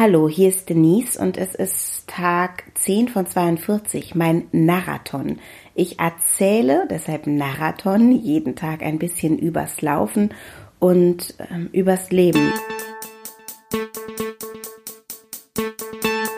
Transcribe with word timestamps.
Hallo, 0.00 0.28
hier 0.28 0.50
ist 0.50 0.70
Denise 0.70 1.18
und 1.20 1.36
es 1.36 1.56
ist 1.56 2.06
Tag 2.06 2.62
10 2.76 3.08
von 3.08 3.26
42, 3.26 4.14
mein 4.14 4.46
Marathon. 4.52 5.40
Ich 5.74 5.98
erzähle, 5.98 6.86
deshalb 6.88 7.26
Marathon, 7.26 8.12
jeden 8.12 8.54
Tag 8.54 8.84
ein 8.84 9.00
bisschen 9.00 9.36
übers 9.36 9.82
Laufen 9.82 10.32
und 10.78 11.34
ähm, 11.50 11.68
übers 11.72 12.12
Leben. 12.12 12.52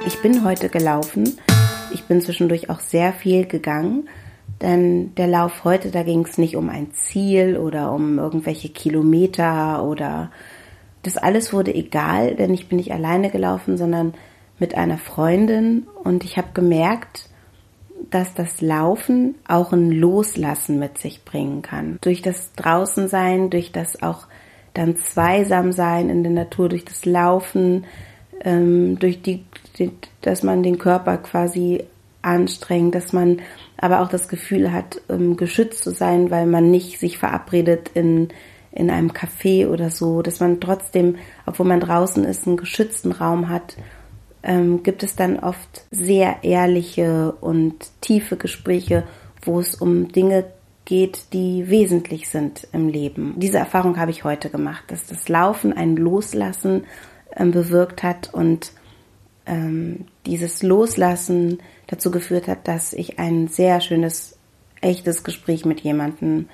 Ich 0.07 0.23
bin 0.23 0.43
heute 0.43 0.71
gelaufen. 0.71 1.39
Ich 1.93 2.05
bin 2.05 2.23
zwischendurch 2.23 2.71
auch 2.71 2.81
sehr 2.81 3.13
viel 3.13 3.45
gegangen, 3.45 4.09
denn 4.63 5.15
der 5.17 5.27
Lauf 5.27 5.65
heute, 5.65 5.91
da 5.91 6.03
ging 6.03 6.25
es 6.25 6.39
nicht 6.39 6.57
um 6.57 6.71
ein 6.71 6.93
Ziel 6.93 7.59
oder 7.59 7.93
um 7.93 8.19
irgendwelche 8.19 8.71
Kilometer 8.71 9.85
oder 9.85 10.31
das 11.03 11.17
alles 11.17 11.53
wurde 11.53 11.75
egal, 11.75 12.35
denn 12.35 12.53
ich 12.53 12.69
bin 12.69 12.77
nicht 12.77 12.93
alleine 12.93 13.30
gelaufen, 13.30 13.77
sondern 13.77 14.15
mit 14.59 14.75
einer 14.75 14.98
Freundin 14.98 15.87
und 16.05 16.25
ich 16.25 16.37
habe 16.37 16.48
gemerkt, 16.52 17.29
dass 18.11 18.34
das 18.34 18.61
Laufen 18.61 19.34
auch 19.47 19.73
ein 19.73 19.91
Loslassen 19.91 20.78
mit 20.78 20.98
sich 20.98 21.25
bringen 21.25 21.62
kann. 21.62 21.98
Durch 22.01 22.23
das 22.23 22.52
Draußensein, 22.55 23.51
durch 23.51 23.73
das 23.73 24.02
auch 24.02 24.27
dann 24.75 24.97
Zweisamsein 24.97 26.11
in 26.11 26.23
der 26.23 26.33
Natur, 26.33 26.69
durch 26.69 26.84
das 26.84 27.05
Laufen, 27.05 27.84
ähm, 28.42 28.98
durch 28.98 29.23
die, 29.23 29.45
dass 30.23 30.42
man 30.42 30.62
den 30.62 30.78
Körper 30.78 31.19
quasi 31.19 31.84
anstrengt, 32.23 32.95
dass 32.95 33.12
man 33.12 33.41
aber 33.77 34.01
auch 34.01 34.09
das 34.09 34.28
Gefühl 34.28 34.73
hat, 34.73 35.01
ähm, 35.09 35.37
geschützt 35.37 35.83
zu 35.83 35.91
sein, 35.91 36.30
weil 36.30 36.47
man 36.47 36.70
nicht 36.70 36.98
sich 36.98 37.19
verabredet 37.19 37.91
in 37.95 38.28
in 38.73 38.91
einem 38.91 39.10
Café 39.10 39.69
oder 39.69 39.91
so, 39.91 40.23
dass 40.23 40.41
man 40.41 40.60
trotzdem, 40.60 41.16
obwohl 41.47 41.66
man 41.66 41.80
draußen 41.80 42.24
ist, 42.24 42.47
einen 42.47 42.56
geschützten 42.56 43.12
Raum 43.12 43.48
hat, 43.48 43.77
ähm, 44.42 44.83
gibt 44.83 45.02
es 45.02 45.16
dann 45.16 45.39
oft 45.39 45.84
sehr 45.91 46.45
ehrliche 46.45 47.33
und 47.41 47.75
tiefe 48.00 48.36
Gespräche, 48.36 49.05
wo 49.42 49.61
es 49.61 49.75
um 49.75 50.12
Dinge 50.12 50.45
geht, 50.84 51.33
die 51.33 51.69
wesentlich 51.69 52.28
sind 52.28 52.67
im 52.72 52.89
Leben. 52.89 53.34
Diese 53.36 53.58
Erfahrung 53.58 53.98
habe 53.98 54.11
ich 54.11 54.25
heute 54.25 54.50
gemacht, 54.50 54.84
dass 54.89 55.06
das 55.06 55.28
Laufen 55.28 55.73
ein 55.73 55.97
Loslassen 55.97 56.84
ähm, 57.36 57.50
bewirkt 57.50 58.02
hat 58.02 58.33
und 58.33 58.73
ähm, 59.47 60.06
dieses 60.27 60.62
Loslassen 60.62 61.58
dazu 61.86 62.11
geführt 62.11 62.48
hat, 62.48 62.67
dass 62.67 62.92
ich 62.92 63.19
ein 63.19 63.48
sehr 63.48 63.80
schönes, 63.80 64.39
echtes 64.80 65.25
Gespräch 65.25 65.64
mit 65.64 65.80
jemandem 65.80 66.48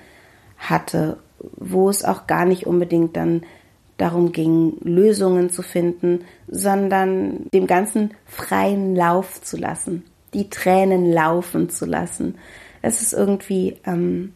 hatte 0.58 1.18
wo 1.56 1.88
es 1.88 2.04
auch 2.04 2.26
gar 2.26 2.44
nicht 2.44 2.66
unbedingt 2.66 3.16
dann 3.16 3.42
darum 3.96 4.32
ging, 4.32 4.76
Lösungen 4.82 5.50
zu 5.50 5.62
finden, 5.62 6.24
sondern 6.48 7.48
dem 7.52 7.66
Ganzen 7.66 8.12
freien 8.26 8.94
Lauf 8.94 9.40
zu 9.42 9.56
lassen, 9.56 10.04
die 10.34 10.50
Tränen 10.50 11.12
laufen 11.12 11.70
zu 11.70 11.86
lassen. 11.86 12.36
Es 12.82 13.00
ist 13.00 13.14
irgendwie 13.14 13.78
ähm, 13.84 14.34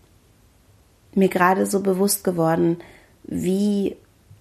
mir 1.14 1.28
gerade 1.28 1.67
so 1.67 1.80
bewusst 1.80 2.25
geworden, 2.25 2.78
wie 3.24 3.97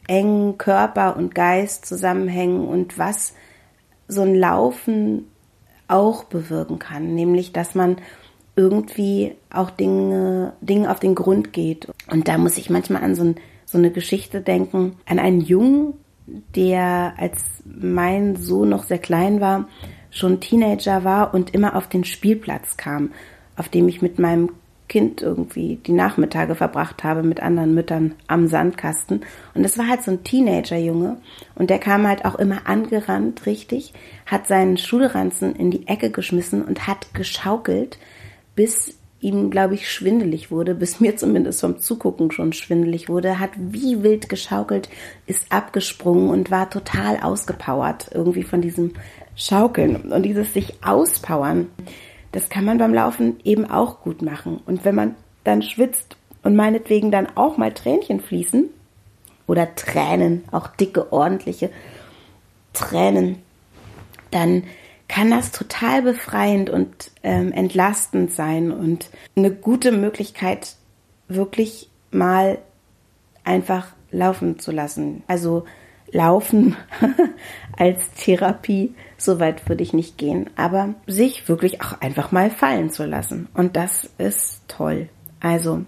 eng 0.07 0.57
Körper 0.57 1.17
und 1.17 1.35
Geist 1.35 1.85
zusammenhängen 1.85 2.67
und 2.67 2.97
was 2.97 3.33
so 4.07 4.21
ein 4.21 4.35
Laufen 4.35 5.27
auch 5.87 6.23
bewirken 6.23 6.79
kann, 6.79 7.13
nämlich 7.13 7.51
dass 7.51 7.75
man 7.75 7.97
irgendwie 8.55 9.35
auch 9.49 9.69
Dinge, 9.69 10.53
Dinge 10.61 10.91
auf 10.91 10.99
den 10.99 11.15
Grund 11.15 11.53
geht. 11.53 11.87
Und 12.11 12.27
da 12.27 12.37
muss 12.37 12.57
ich 12.57 12.69
manchmal 12.69 13.03
an 13.03 13.15
so, 13.15 13.23
ein, 13.23 13.35
so 13.65 13.77
eine 13.77 13.91
Geschichte 13.91 14.41
denken, 14.41 14.97
an 15.05 15.19
einen 15.19 15.41
Jungen, 15.41 15.93
der 16.55 17.13
als 17.17 17.43
mein 17.65 18.35
Sohn 18.35 18.69
noch 18.69 18.83
sehr 18.83 18.99
klein 18.99 19.41
war, 19.41 19.67
schon 20.11 20.39
Teenager 20.39 21.03
war 21.03 21.33
und 21.33 21.53
immer 21.53 21.75
auf 21.75 21.87
den 21.87 22.03
Spielplatz 22.03 22.77
kam, 22.77 23.11
auf 23.55 23.69
dem 23.69 23.87
ich 23.87 24.01
mit 24.01 24.19
meinem 24.19 24.51
Kind 24.89 25.21
irgendwie 25.21 25.75
die 25.75 25.93
Nachmittage 25.93 26.55
verbracht 26.55 27.03
habe 27.03 27.21
mit 27.21 27.41
anderen 27.41 27.75
Müttern 27.75 28.15
am 28.27 28.47
Sandkasten. 28.47 29.21
Und 29.53 29.63
das 29.63 29.77
war 29.77 29.87
halt 29.87 30.01
so 30.01 30.11
ein 30.11 30.23
Teenager-Junge. 30.23 31.17
Und 31.53 31.69
der 31.69 31.77
kam 31.77 32.07
halt 32.07 32.25
auch 32.25 32.35
immer 32.35 32.67
angerannt, 32.67 33.45
richtig, 33.45 33.93
hat 34.25 34.47
seinen 34.47 34.77
Schulranzen 34.77 35.55
in 35.55 35.69
die 35.69 35.87
Ecke 35.87 36.09
geschmissen 36.09 36.63
und 36.63 36.87
hat 36.87 37.13
geschaukelt, 37.13 37.99
bis 38.55 38.98
ihm, 39.21 39.49
glaube 39.49 39.75
ich, 39.75 39.91
schwindelig 39.91 40.49
wurde, 40.51 40.75
bis 40.75 40.99
mir 40.99 41.17
zumindest 41.17 41.61
vom 41.61 41.79
Zugucken 41.79 42.31
schon 42.31 42.53
schwindelig 42.53 43.09
wurde, 43.09 43.39
hat 43.39 43.51
wie 43.57 44.03
wild 44.03 44.29
geschaukelt, 44.29 44.89
ist 45.25 45.51
abgesprungen 45.51 46.29
und 46.29 46.51
war 46.51 46.69
total 46.69 47.19
ausgepowert 47.21 48.11
irgendwie 48.13 48.43
von 48.43 48.61
diesem 48.61 48.93
Schaukeln. 49.35 49.97
Und 49.97 50.23
dieses 50.23 50.53
sich 50.53 50.83
auspowern, 50.83 51.67
das 52.31 52.49
kann 52.49 52.65
man 52.65 52.77
beim 52.77 52.93
Laufen 52.93 53.39
eben 53.43 53.69
auch 53.69 54.01
gut 54.01 54.21
machen. 54.21 54.61
Und 54.65 54.85
wenn 54.85 54.95
man 54.95 55.15
dann 55.43 55.61
schwitzt 55.61 56.15
und 56.43 56.55
meinetwegen 56.55 57.11
dann 57.11 57.27
auch 57.35 57.57
mal 57.57 57.73
Tränchen 57.73 58.21
fließen 58.21 58.69
oder 59.47 59.75
Tränen, 59.75 60.43
auch 60.51 60.67
dicke, 60.67 61.11
ordentliche 61.11 61.69
Tränen, 62.73 63.37
dann 64.31 64.63
kann 65.09 65.31
das 65.31 65.51
total 65.51 66.03
befreiend 66.03 66.69
und 66.69 67.11
ähm, 67.23 67.51
entlastend 67.51 68.31
sein 68.31 68.71
und 68.71 69.09
eine 69.35 69.51
gute 69.51 69.91
Möglichkeit, 69.91 70.75
wirklich 71.27 71.89
mal 72.11 72.59
einfach 73.43 73.87
laufen 74.11 74.59
zu 74.59 74.71
lassen. 74.71 75.23
Also 75.27 75.65
laufen 76.11 76.77
als 77.77 78.11
Therapie, 78.13 78.93
so 79.17 79.39
weit 79.39 79.67
würde 79.67 79.83
ich 79.83 79.93
nicht 79.93 80.17
gehen, 80.17 80.49
aber 80.55 80.93
sich 81.07 81.49
wirklich 81.49 81.81
auch 81.81 81.99
einfach 82.01 82.31
mal 82.31 82.49
fallen 82.51 82.89
zu 82.89 83.05
lassen. 83.05 83.49
Und 83.53 83.75
das 83.75 84.09
ist 84.19 84.61
toll. 84.67 85.09
Also, 85.39 85.85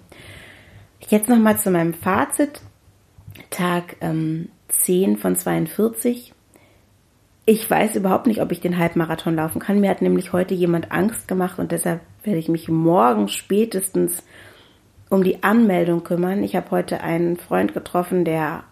jetzt 1.07 1.29
nochmal 1.29 1.57
zu 1.57 1.71
meinem 1.71 1.93
Fazit. 1.93 2.61
Tag 3.49 3.97
ähm, 4.01 4.49
10 4.67 5.17
von 5.17 5.35
42 5.35 6.33
ich 7.45 7.69
weiß 7.69 7.95
überhaupt 7.95 8.27
nicht, 8.27 8.41
ob 8.41 8.51
ich 8.51 8.59
den 8.59 8.77
Halbmarathon 8.77 9.35
laufen 9.35 9.59
kann. 9.59 9.79
Mir 9.79 9.89
hat 9.89 10.01
nämlich 10.01 10.31
heute 10.31 10.53
jemand 10.53 10.91
Angst 10.91 11.27
gemacht 11.27 11.59
und 11.59 11.71
deshalb 11.71 12.01
werde 12.23 12.39
ich 12.39 12.49
mich 12.49 12.69
morgen 12.69 13.27
spätestens 13.27 14.23
um 15.09 15.23
die 15.23 15.43
Anmeldung 15.43 16.03
kümmern. 16.03 16.43
Ich 16.43 16.55
habe 16.55 16.71
heute 16.71 17.01
einen 17.01 17.37
Freund 17.37 17.73
getroffen, 17.73 18.25
der 18.25 18.63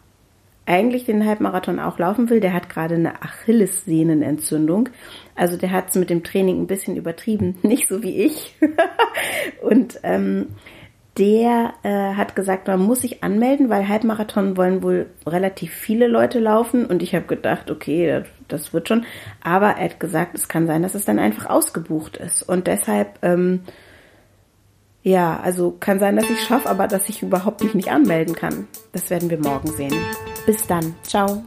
eigentlich 0.66 1.04
den 1.04 1.26
Halbmarathon 1.26 1.80
auch 1.80 1.98
laufen 1.98 2.30
will. 2.30 2.40
Der 2.40 2.54
hat 2.54 2.70
gerade 2.70 2.96
eine 2.96 3.24
Achillessehnenentzündung. 3.24 4.90
Also 5.36 5.58
der 5.58 5.72
hat 5.72 5.90
es 5.90 5.96
mit 5.96 6.12
dem 6.12 6.24
Training 6.24 6.62
ein 6.62 6.68
bisschen 6.68 6.96
übertrieben, 6.96 7.58
nicht 7.64 7.90
so 7.90 8.04
wie 8.04 8.22
ich. 8.22 8.56
und 9.62 10.00
ähm, 10.04 10.50
der 11.18 11.74
äh, 11.84 12.14
hat 12.16 12.36
gesagt, 12.36 12.68
man 12.68 12.80
muss 12.80 13.02
sich 13.02 13.24
anmelden, 13.24 13.70
weil 13.70 13.88
Halbmarathon 13.88 14.56
wollen 14.56 14.84
wohl 14.84 15.08
relativ 15.26 15.74
viele 15.74 16.08
Leute 16.08 16.40
laufen. 16.40 16.86
Und 16.86 17.04
ich 17.04 17.14
habe 17.14 17.26
gedacht, 17.26 17.72
okay, 17.72 18.24
das, 18.48 18.74
wird 18.74 18.88
schon. 18.88 19.06
Aber 19.44 19.72
er 19.72 19.86
hat 19.86 20.00
gesagt, 20.00 20.36
es 20.36 20.48
kann 20.48 20.68
sein, 20.68 20.82
dass 20.82 20.96
es 20.96 21.06
dann 21.06 21.20
einfach 21.20 21.48
ausgebucht 21.48 22.18
ist. 22.18 22.44
Und 22.44 22.68
deshalb, 22.68 23.20
ähm, 23.22 23.62
ja, 25.04 25.40
also 25.42 25.76
kann 25.80 26.00
sein, 26.00 26.16
dass 26.16 26.30
ich 26.30 26.42
schaffe, 26.42 26.70
aber 26.70 26.88
dass 26.88 27.10
ich 27.10 27.22
überhaupt 27.22 27.64
mich 27.64 27.74
nicht 27.74 27.92
anmelden 27.92 28.36
kann. 28.36 28.68
Das 28.92 29.10
werden 29.10 29.30
wir 29.30 29.40
morgen 29.40 29.70
sehen. 29.70 29.94
Bis 30.46 30.68
dann. 30.68 30.96
Ciao. 31.04 31.44